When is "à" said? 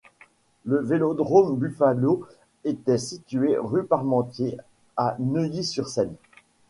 4.97-5.15